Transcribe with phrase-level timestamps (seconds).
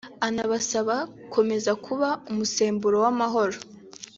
[0.27, 3.57] anabasaba gukomeza kuba umusemburo w’amahoro